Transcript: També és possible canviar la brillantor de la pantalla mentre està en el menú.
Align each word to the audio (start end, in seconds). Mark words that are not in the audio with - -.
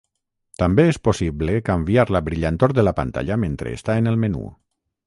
També 0.61 0.85
és 0.91 0.99
possible 1.07 1.59
canviar 1.67 2.07
la 2.17 2.23
brillantor 2.31 2.75
de 2.79 2.87
la 2.89 2.95
pantalla 3.03 3.39
mentre 3.47 3.79
està 3.81 4.03
en 4.05 4.15
el 4.15 4.21
menú. 4.27 4.47